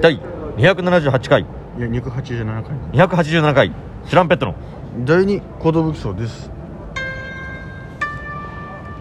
[0.00, 0.20] 第
[0.58, 1.42] 278回。
[1.42, 1.44] い
[1.80, 3.08] や287回。
[3.08, 3.70] 287回。
[4.06, 4.54] チュランペットの。
[5.06, 6.50] 第二寿荘です。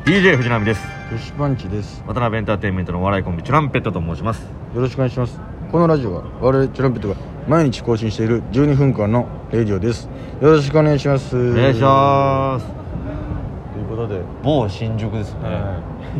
[0.05, 0.87] DJ 藤波です。
[1.11, 2.01] 女子パンチです。
[2.07, 4.43] 渡辺エンターテインメントのお笑いコンビチュランペットと申します。
[4.73, 5.37] よろしくお願いします。
[5.69, 7.15] このラジオは我々チュランペットが
[7.47, 10.05] 毎日更新している12分間のレディオです。
[10.41, 11.35] よろしくお願いします。
[11.35, 12.65] お願いします。
[13.73, 15.39] ということで、某新宿ですね、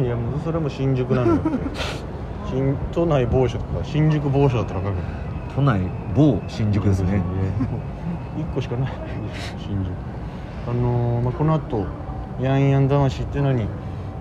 [0.02, 0.06] い。
[0.06, 1.42] やもうそれも新宿なのよ
[2.50, 5.06] 新都内某所とか新宿某所だったら分かる
[5.56, 5.80] 都内
[6.16, 7.22] 某新宿ですね。
[8.38, 8.92] 1個しかない。
[9.58, 9.92] 新宿。
[10.68, 11.86] あのーまあ、この後
[12.42, 13.66] ヤンヤン魂っていうのに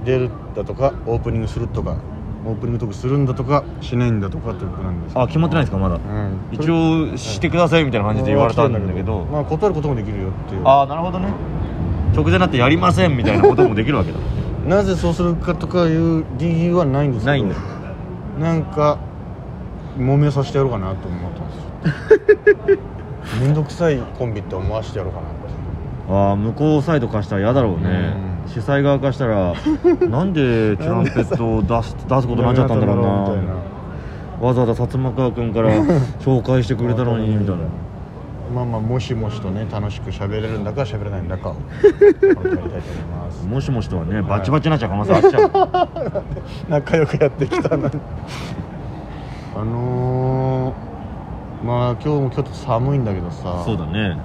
[0.05, 1.97] 出るだとかオープニングするとか
[2.47, 5.95] オープニングトークするんだとかしないんだとかということなんですあ決まってないですかまだ？
[5.95, 6.39] うん。
[6.53, 9.25] 一応してくださいみたいな感じで言われたんだけど。
[9.25, 10.63] まあ断ることもできるよっていう。
[10.67, 11.29] ああなるほどね。
[12.15, 14.19] 直前になってやりませんみたいなこともできるわけだ。
[14.69, 17.31] なぜそうするかとかいう理由はないんですけど。
[17.33, 17.57] ないんだ
[18.39, 18.99] なんか
[19.97, 22.79] 揉めさせてやろうかなと思ったんですよ。
[23.41, 25.27] めんどくさいコンビって思わせてやろうかな
[26.29, 28.15] ああ向こうサイドからしたら嫌だろうね。
[28.47, 28.51] うん。
[28.51, 29.55] 主催側からしたら
[30.09, 33.21] なんでトランペットを出す出すことになっちゃったんだろうな。
[33.21, 33.55] みたいな。
[34.41, 35.71] わざわざ薩摩川君から
[36.21, 37.63] 紹介してくれたのにみたいな
[38.53, 43.47] まあまあもしもしとね楽しく喋れるんだか喋れないんだかを やりたいと思います。
[43.47, 46.23] もしもしとはねバチバチになっちゃう可能性あっちゃう。
[46.69, 47.93] 仲良くやってきたのに。
[49.57, 53.63] あのー、まあ今日もちょっと寒いんだけどさ。
[53.65, 54.19] そうだね。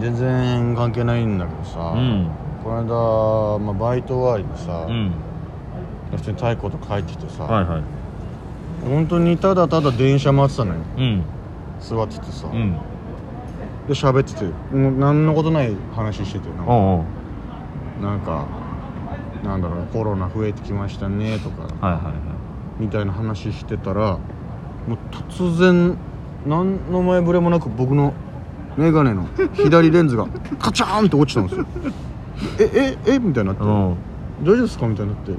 [0.00, 2.28] 全然関係ないんだけどさ、うん。
[2.64, 5.12] この間、まあ、バイト終わりでさ、うん。
[6.16, 7.82] 普通に太鼓とか帰ってきてさ、はいはい。
[8.88, 10.80] 本当にただただ電車待ってたのよ。
[10.96, 11.22] うん。
[11.80, 12.76] 座っててさ、うん
[13.88, 16.72] で喋っててもう何のことない話しててなんか。
[16.72, 17.04] おうおう
[18.02, 18.46] なんか
[19.44, 22.12] なんだろうなコロナ増えてきましたねとかはいはいは
[22.80, 24.18] みたいな話してたら
[24.88, 25.96] もう突然
[26.46, 28.14] 何の前触れもなく僕の
[28.76, 30.26] 眼鏡の左レンズが
[30.58, 31.66] カチャーンって落ちたんですよ。
[32.58, 33.72] えええみたいになっていうん。
[34.42, 35.32] 大丈夫ですかみたいになって。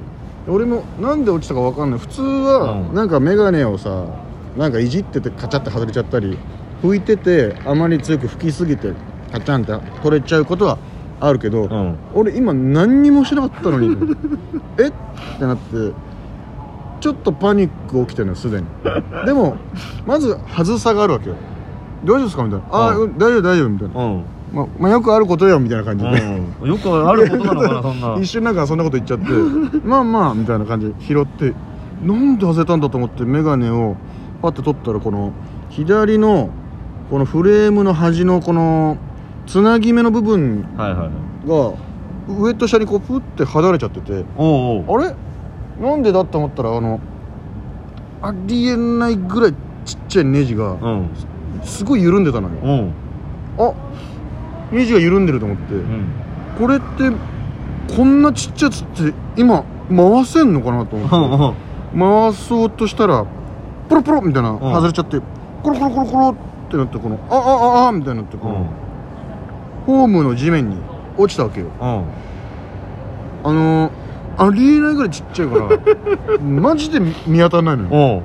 [0.48, 1.98] 俺もなんで落ちたか分かんない。
[1.98, 2.94] 普通はうん。
[2.94, 4.04] なんか眼鏡をさ
[4.56, 6.38] なんかいじっててカチャって外れちゃったり
[6.82, 8.92] 拭いててあまり強く拭きすぎて
[9.32, 10.78] カチャンって取れちゃうことは
[11.20, 11.96] あるけど、うん。
[12.14, 13.96] 俺今何にもしなかったのに
[14.78, 14.92] えっ？
[15.38, 15.92] てなって
[17.00, 18.66] ちょっとパニック起きてるのよすでに。
[19.24, 19.56] でも
[20.06, 21.36] まず外さがあるわけよ。
[22.04, 22.44] 大丈夫ですか？
[22.44, 22.66] みたいな。
[22.70, 23.18] ああ、ううん。
[23.18, 24.24] 大丈夫大丈夫みたいな、うん。
[24.52, 26.10] まあ、まあよくあることよみたいな感じで、
[26.62, 26.68] うん。
[26.68, 28.16] よくあることなのかなそんな。
[28.20, 29.24] 一瞬なんかそんなこと言っちゃって。
[29.84, 31.54] まあまあみたいな感じで拾って
[32.04, 33.96] なんで外れたんだと思って眼鏡を
[34.42, 35.32] パッて取ったらこの
[35.70, 36.50] 左の
[37.10, 38.96] このフレームの端のこの
[39.46, 41.74] つなぎ目の部分はいはいが
[42.28, 45.00] 上と下にこうプって離れちゃってておうおう。
[45.00, 45.14] あれ？
[45.80, 47.00] なんでだって思ったらあの
[48.22, 51.10] ありえないぐらいちっちゃいネジがうん。
[51.62, 52.54] すごい緩んでたのよ。
[52.62, 52.92] うん。
[53.58, 53.72] あ
[54.72, 56.08] ネジが緩んでると思って、うん。
[56.58, 56.84] これって
[57.96, 61.66] こんなちっちゃいやつって今回せんのかなと思って。
[61.96, 63.24] 回そうとしたら
[63.88, 65.20] ポロポロみたいな外れちゃって
[65.62, 68.66] コロコロコロコロってなってこのああああみたいになってこのうん。
[69.86, 70.76] ホームの地面に
[71.16, 71.66] 落ちたわけよ。
[71.80, 72.04] うん。
[73.44, 73.90] あのー、
[74.38, 77.88] ありえないぐらいちっちゃいから マジで見見当たらないのよ。
[78.16, 78.22] おう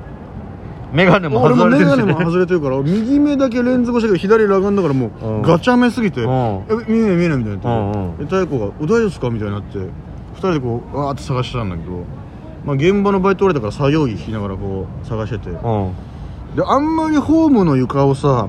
[0.92, 1.96] メガネも俺も外れてるし。
[1.96, 5.42] 眼鏡も外れてるから 右目だけレンズ越しだけど左裸眼だからもううん。
[5.42, 6.28] ガチャ目すぎてうん。
[6.28, 8.08] え見えない見えないみたいになうんうん。
[8.10, 9.88] ってで太鼓が「お大丈夫ですか?」みたいになって2
[10.38, 11.92] 人でこうわーって探してたんだけど、
[12.66, 15.50] まあ、現場のバイト俺だから作業着着ながらこう探してて。
[15.50, 15.90] でうん
[16.60, 18.48] あんまりホームの床をさ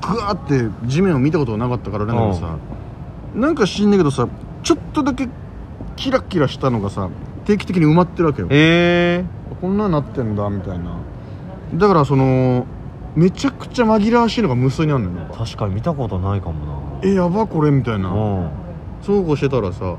[0.00, 2.58] グワーって地面を見たことがなかったからなんだけどさ
[3.34, 4.28] なんか知んないけどさ
[4.62, 5.28] ちょっとだけ
[5.96, 7.08] キラキラしたのがさ
[7.44, 8.48] 定期的に埋まってるわけよ。
[8.50, 9.24] え。
[9.60, 10.98] こんなんなってんだみたいな。
[11.74, 12.66] だからその
[13.14, 15.34] めちゃくちゃ紛らわしいのが無数にあるのよなんか。
[15.34, 18.10] ー、確かに見たことないかもえやばこれみたいな。
[18.10, 18.50] なうん。
[19.02, 19.96] そうこうしてたらさ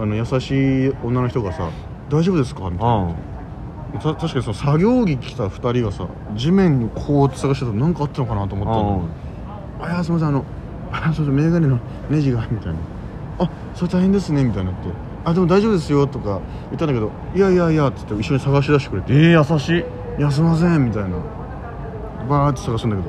[0.00, 1.68] あの優しい女の人がさ
[2.08, 3.10] 「大丈夫ですか?」みたいな
[3.98, 6.06] た確かにその作業着着た2人がさ
[6.36, 9.02] 地面にこう探してたら何かあったのかなと思ったの
[9.82, 10.44] 「あいやすみませんあの
[10.92, 11.78] あそうそう眼鏡の
[12.08, 12.78] ネジが」みたいな
[13.40, 14.88] 「あそれ大変ですね」みたいになって
[15.24, 19.12] 「あでも大丈夫ですよ」とか言ったんだけど「いやいやいや」って言って一緒に探し出してくれて。
[19.12, 19.84] えー、優しい
[20.18, 21.10] 「いやすいません」みたいな。
[22.28, 23.08] バーって探すんだけど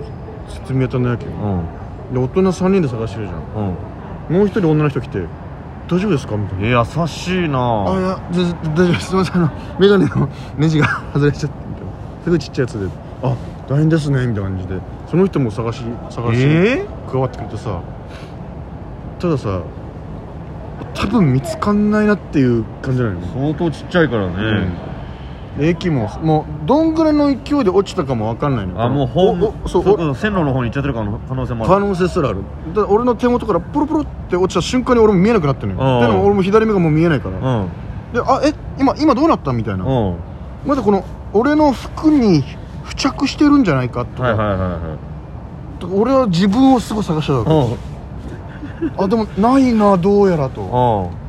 [0.49, 1.31] 絶対見当たんないわけよ。
[1.31, 2.13] うん。
[2.13, 3.39] で大人3人で探してるじゃん。
[4.29, 4.37] うん。
[4.37, 5.19] もう一人女の人来て
[5.87, 6.67] 「大丈夫ですか?」みたいな。
[6.67, 7.59] えー、優しいな。
[7.59, 9.05] あいや大丈夫です。
[9.07, 9.35] すみません。
[9.35, 11.91] あの眼鏡のネジが 外れちゃってみたいな
[12.23, 12.87] すごいちっちゃいやつで。
[13.23, 13.33] あ
[13.67, 14.27] 大変ですね。
[14.27, 14.79] みたいな感じで。
[15.07, 17.79] その人も探し探し、え加わってくれてさ。
[19.19, 19.59] たださ
[20.95, 24.67] 多分見つかんないなっていう感じなのよね、相当ちっちゃいからね、
[25.59, 32.39] 駅ももうどんぐらいの勢いで落ちたかも分かんないのよあもうホームそう線路の方に行っちゃってる可能可能性もあ可る能性すらある。
[32.73, 35.99] だ俺の手元からプロプロって落ちた瞬間に俺も見えなくなってるのよ。
[35.99, 36.07] うん。
[36.11, 37.37] でも俺も左目がもう見えないから。
[37.37, 37.69] うん。
[38.13, 39.83] であえ今今どうなったみたいな。
[39.83, 40.15] うん。
[40.65, 41.03] まだこの
[41.33, 42.43] 俺の服に
[42.85, 45.93] 付着してるんじゃないかとか,、はいはいはいはい。
[45.93, 49.03] 俺は自分をすごい探してたわけうん。
[49.03, 51.11] あでもないなどうやらと。
[51.13, 51.21] うん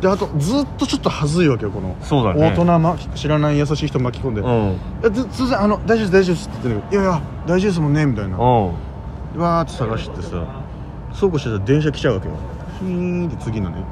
[0.00, 1.96] であとずっとちょっと恥ずいわけよこの。
[2.00, 2.40] そうだね。
[2.40, 4.48] 大人、ま、知らない優しい人巻き込んで「うん。
[4.48, 8.36] いやず突然あの大丈夫です大丈夫です」って言ってんだけど「いやいや大丈夫ですもんね」みたいな。
[8.36, 8.66] うん。
[9.36, 10.42] わーって探してさ
[11.12, 12.34] そうこうしてたら電車来ちゃうわけよ。
[12.78, 13.84] ヒーンって次のね。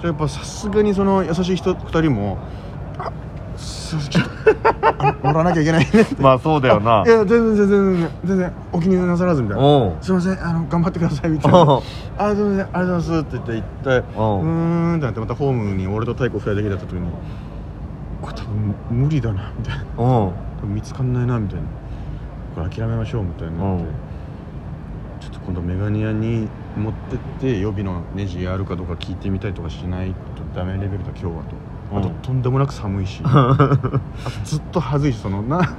[0.00, 2.38] じゃあやっぱさすがにその優しい人2人も
[2.98, 3.10] 「あ
[5.22, 7.04] 乗らなきゃいけないね」まあそうだよな。
[7.06, 8.10] いや全然全然全然。
[8.24, 9.64] 全然お気になさらずみたいな。
[9.64, 9.86] う。
[9.88, 11.62] んすいませんあの頑張ってくださいみたいな。
[11.62, 11.64] う。
[11.64, 17.08] んあすいませんありがとうございますって言って行ってううんーんってなってまたホームに俺と太鼓2人だけだった時に
[18.22, 20.30] これ多分無理だなみたいな。
[20.64, 21.64] 見つかんないなみたいな。
[22.54, 23.64] これ諦めましょうみたいにな
[25.20, 30.14] ちょっと今度メガネ屋に持ってって予備のネジあるかどうか聞いてみたりとかしないと
[30.54, 31.56] ダメレベルだ今日はと
[31.92, 32.14] あと、うん。
[32.22, 33.20] とんでもなく寒いし。
[33.24, 35.74] あとずっと恥ずいしそのなんか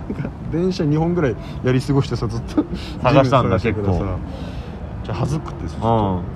[0.51, 2.65] 電車2本ぐらいやり過ごしてさずっと。
[3.01, 4.17] 探したんだ結構。
[5.03, 5.75] じゃあ恥ずくてさ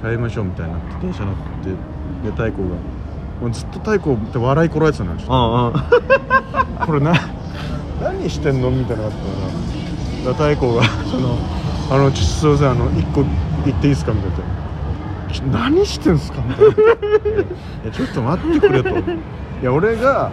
[0.04, 1.70] 帰りましょうみたいになって電車乗って
[2.24, 2.76] で太鼓が。
[3.42, 6.86] もうずっと太鼓って笑いこらえてたのよちょっと。
[6.86, 7.14] これな
[8.02, 11.38] 何してんのみたいなのがあったら太鼓がその
[11.92, 13.24] 「あのちょすいませんあの一個
[13.66, 14.38] 言っていいですか?」みたいな
[15.34, 16.76] 「ちょ何してんすか?」みたいな「い
[17.86, 18.90] やちょっと待ってくれ」と
[19.62, 20.32] 「いや俺が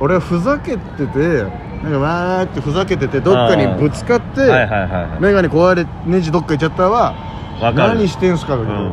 [0.00, 1.42] 俺はふざけてて
[1.82, 5.20] なんかわーってふざけててどっかにぶつかって、はいはいはいはい。
[5.20, 7.14] 眼鏡壊れネジどっか行っちゃったわ。
[7.60, 7.94] わかる。
[7.94, 8.92] 何してんすかだけど、うん。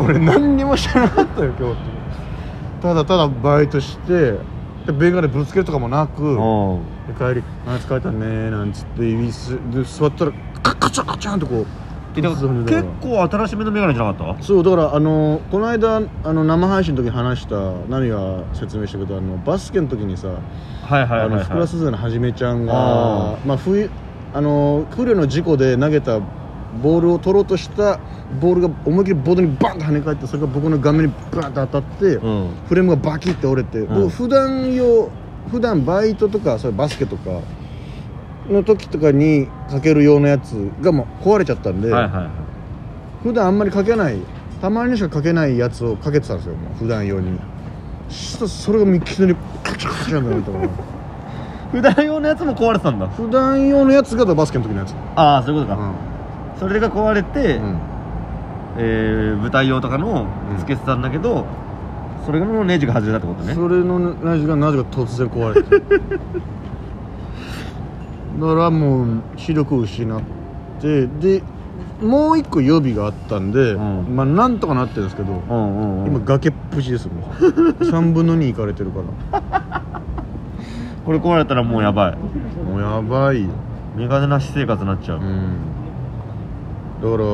[0.00, 1.76] 俺何にも知らなかったよ今日。
[2.82, 4.32] ただただバイトして
[4.86, 6.80] で眼鏡ぶつけるとかもなく、うん。
[7.06, 10.32] で帰り「あ疲れたね」なんつって指すで座ったら
[10.62, 11.66] カッカチャカチャンとこう
[12.14, 14.42] 結構新しめのメガネじゃなかった？
[14.42, 20.28] そうだからあのこの間あの生配信の時に話した何が説明したけどあのバスケの時にさ
[20.84, 23.90] 福田鈴のはじめちゃんがあまあ冬
[24.34, 26.20] あのクレの事故で投げた
[26.82, 28.00] ボールを取ろうとした
[28.40, 32.50] ボールが思いっきりボードにバンと跳ね返ってそれが僕の顔面にバンと当たって、うん。
[32.66, 33.86] フレームがバキって折れて、ん。
[33.88, 35.10] 僕普段用
[35.50, 37.40] 普段バイトとかそういうバスケとか
[38.48, 42.28] の時とかにかける用のやつがもう壊れちゃったんで、はいはいはい。
[43.22, 44.18] 普段あんまりかけない
[44.60, 47.38] たまにしかかけないやつをかけてたんですよもう普段用に。
[48.08, 50.68] そしたらそれがいきなりカチャカチャになったから
[51.72, 53.08] 普段用のやつも壊れてたんだ。
[53.08, 54.94] 普段用のやつがバスケの時のやつ。
[55.16, 55.82] ああそういうことか、
[56.54, 56.60] うん。
[56.60, 57.78] それが壊れて、うん。
[58.78, 60.58] えー舞台用とかのうん。
[60.58, 61.46] つけてたんだけど、
[62.26, 63.54] それのネジが外れたってことね。
[63.54, 65.82] それのネジがなぜか突然壊れて
[68.40, 70.22] だからもう視力を失っ
[70.80, 71.42] てで
[72.02, 74.16] もう一個予備があったんで、うん。
[74.16, 77.34] まあなんとかなってるんですけど、うんうん、うん、今崖っぷちですもう。
[77.84, 79.00] 3分の2いかれてるか
[79.30, 79.82] ら。
[81.04, 82.16] これ壊れたらもうやばい。
[82.16, 83.50] もうやばいよ。
[83.96, 85.56] メガネなし生活になっちゃう、うん。
[87.02, 87.24] だから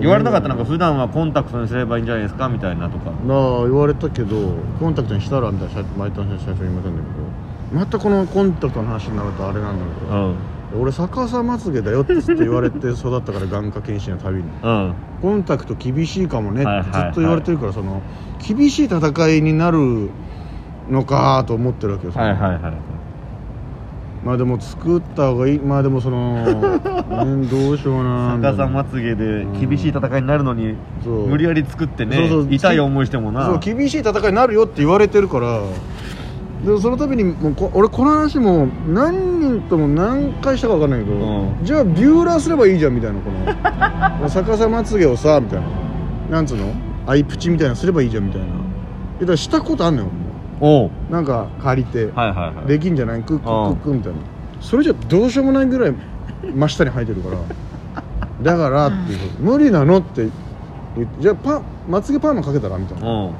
[0.00, 3.10] 言われなかったなんか普段はコンタクトにすればいいんじゃないですかみたいなとか。
[3.10, 7.31] なあ言われたけどコンタクトにしたらみたいな社バイトの社長に言われたんだけど
[7.72, 10.36] またこのコンタクトの話になるとあれなんだけど、うん。
[10.80, 14.44] 俺逆さまつげだよって言われて育ったから眼科検診のたびに。
[14.62, 14.94] うん。
[15.20, 18.02] コンタクト厳しいかもねってずっと言われてるからその
[18.46, 20.10] 厳しい戦いになる
[20.90, 22.72] のかと思ってるわけよ、はいはいはい
[24.24, 25.58] まあでも作った方がいい。
[25.58, 26.44] まあでもその、
[27.26, 32.46] ね、どうしような逆さまつげで厳しい戦いになるのに無理やり作ってねそうそう。
[32.48, 33.46] 痛い思いしてもな。
[33.46, 35.60] そう厳しい戦いになるよって言われてるから
[36.64, 41.64] でもその度にもうこ俺この話も何人とも何回したか分かんないけど、うん。
[41.64, 43.30] じゃあビューラーすればいいじゃんみたいなこ
[44.20, 44.28] の。
[44.30, 45.66] 逆さまつげをさみたいな。
[46.36, 46.72] なんつうの？
[47.06, 48.46] アイプチみたいなのすればいいじゃんみたいな。
[48.46, 50.08] だからしたことあんのよ
[50.60, 50.90] おう。
[51.10, 52.68] なんか借りて、はいはいはい。
[52.68, 53.22] できんじゃない？
[53.22, 53.76] クックうん。
[53.76, 54.18] クックみたいな。
[54.60, 55.94] それじゃどうしようもないぐらい
[56.54, 57.38] 真下に生えてるから。
[58.52, 60.28] だからっていう無理なのって
[60.96, 63.08] 言ってじゃあパンまつげパーマかけたらみたいな。
[63.08, 63.30] うん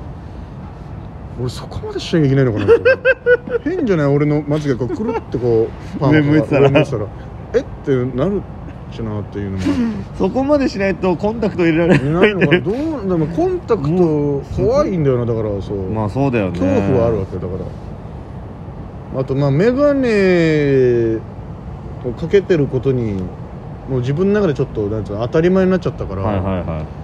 [1.41, 2.67] 俺そこまでしなきゃいけないのかな。
[3.65, 4.07] 変じゃない？
[4.07, 6.69] 俺のまつげがこうくるってこうパーマ上向いてたら。
[7.55, 7.59] え？
[7.61, 8.43] ってなる
[8.91, 9.63] しなっていうのも。
[10.19, 12.31] そこまでしないとコンタクト入れられない。
[12.31, 12.61] いのかな？
[12.61, 12.75] どう
[13.09, 16.59] でもコンタクト怖いんだよなだからそう、まあそうだよね。
[16.59, 17.47] 恐怖はあるわけだか
[19.15, 19.21] ら。
[19.21, 21.21] あとまあ眼鏡
[22.05, 23.23] をかけてることに
[23.89, 27.02] もう自分の中でちょっとなんつうの当たり前になっちゃったから、はいはいはい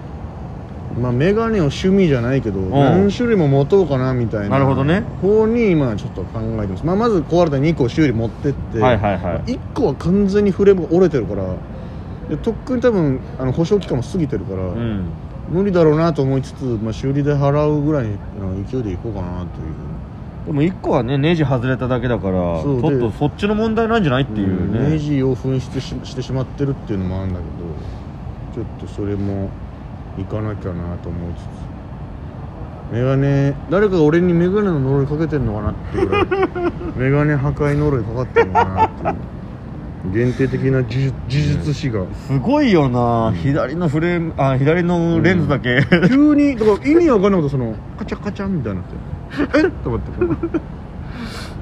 [0.99, 5.01] まあメガネを趣味じゃないけど何種類も持とうかなみたいななるほどね。
[5.21, 9.51] 方に今ちょっと考えてます、まあ、まず壊れた2個修理持ってって、はいはいはい。
[9.51, 11.55] 1個は完全にフレームが折れてるから
[12.29, 15.05] でとっくに多分あの保証期間も過ぎてるから、うん。
[15.49, 18.05] 無理だろうなと思いつつ、まあ、修理代払うぐらい
[18.39, 19.47] の勢いでいこうかなという。
[20.45, 29.49] でも1個はねネジ外れただけだからちょっとそっちの問題なんじゃないっていうね、ネジを紛失ししてしまってるっていうのもあるんだけどちょっとそれも
[30.17, 31.79] いかなきゃなと思いつつ。
[32.91, 36.27] メガネ誰かが俺にメガネの呪いかけてんのかなっていうぐらい。
[36.97, 39.15] メガネ破壊呪いかかってんのかなっていう
[40.13, 42.05] 限定的な呪術呪術師が。
[42.27, 49.59] すごいよな、左のフレームあ左のレンズだけ、急にだから意味わかんないことそのカチャカチャンみたいになって。
[49.59, 50.11] えっと思って。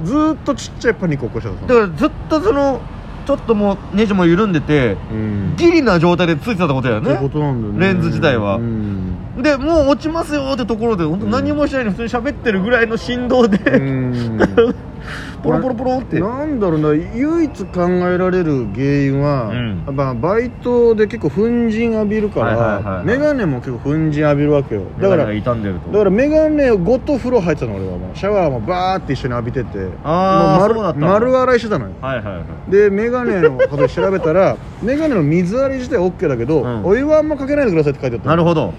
[0.05, 1.73] ずーっとちっちゃいパニック起こしちゃった。
[1.73, 2.79] だからずっとその
[3.27, 5.55] ちょっともうネジも緩んでてうん。
[5.57, 7.87] ギリな状態でついてたってことだよねね。
[7.87, 8.55] レンズ自体は。
[8.55, 9.41] うん。
[9.41, 14.39] でもう落ちますよってところで本当何もしないのに普通に喋ってるぐらいの振動で、うん
[15.43, 16.19] ポロポロポロって。
[16.19, 19.83] なんだろうな唯一考えられる原因は、うん。
[19.85, 23.05] やっぱバイトで結構粉塵浴びるから、はいはいはいはい。
[23.05, 24.81] メガネも結構粉塵浴びるわけよ。
[24.99, 25.97] だからだ傷んでると。
[25.97, 31.91] からメガネごと風呂入ってたの俺はもうシャワーもバーって一緒に浴びててあーもう丸丸洗いしてたのよ。
[32.01, 32.71] はいはいはい。
[32.71, 36.85] でメガネのことで調べたら メガネの水洗い自体 OK だけど、うん。
[36.85, 38.31] お湯はあんまかけないでくださいって書いてあったの。
[38.31, 38.73] なるほど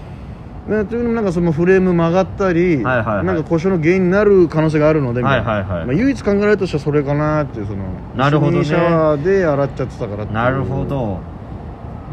[0.69, 3.25] ね、というのもなんかそのフレーム曲がったり、はいはいはい。
[3.25, 5.85] なんか故障の原因になる可能性があるので、はいはいはい。
[5.87, 7.85] まあ、唯一考えられるとしたらそれかなっていうその
[8.15, 8.63] なるほどね。
[8.63, 11.19] シャワーで洗っちゃってたからなるほど。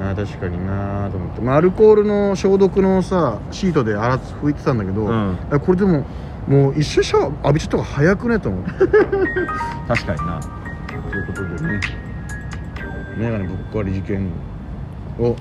[0.00, 5.38] な確かになと思って、まあ、アルコールの消毒のさシートで洗っ拭いてたんだけど、うん。
[5.50, 6.06] あこれでも
[6.48, 8.70] もう一緒にシャワー浴びちゃった方が早くねと思って
[9.86, 10.40] 確かにな。
[11.10, 11.80] ということでね。
[13.18, 14.30] メガネぶっ壊り事件
[15.18, 15.36] を、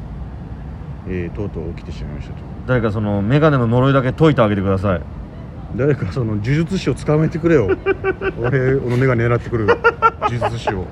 [1.08, 5.02] えーとうとう起きてしまいましたと誰かそのメガネの呪いだけ解いてあげてください。
[5.76, 7.68] 誰かその呪術師を捕まえてくれよ。
[8.40, 10.86] 俺の眼鏡狙ってくる呪術師を。